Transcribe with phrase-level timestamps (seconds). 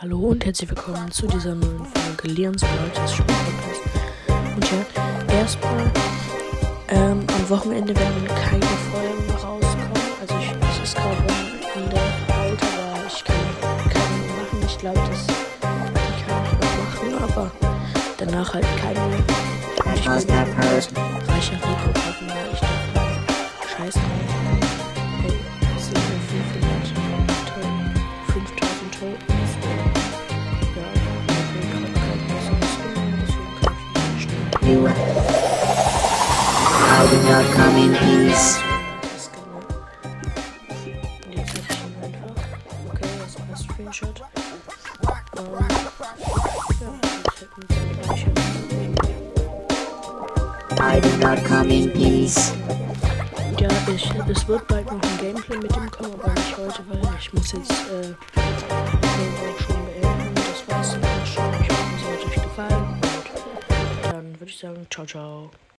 [0.00, 3.82] Hallo und herzlich willkommen zu dieser neuen Folge Leons Brothers Spiel Podcast.
[4.54, 5.90] Und ja, erstmal
[6.86, 9.90] ähm, am Wochenende werden keine Folgen rauskommen.
[10.20, 11.96] Also ich, es ist gerade Wochenende
[12.32, 13.34] alt, aber ich kann
[13.90, 14.62] keine machen.
[14.68, 15.26] Ich glaube, das
[15.60, 17.50] kann ich noch machen, aber
[18.18, 19.18] danach halt keine mehr.
[19.84, 22.07] Und ich bin reicher Rico
[34.68, 34.86] You.
[34.86, 34.92] I
[37.08, 38.60] did not come in peace.
[43.56, 44.20] Screenshot.
[45.38, 45.46] Ähm,
[46.80, 46.92] ja,
[47.56, 47.64] wir
[48.02, 48.26] gleich
[50.78, 52.52] I did not come in peace.
[53.58, 57.00] Ja, ich, es wird bald noch ein Gameplay mit dem kommen, aber nicht heute, weil
[57.18, 58.14] ich muss jetzt äh,
[64.48, 65.50] 想瞅瞅。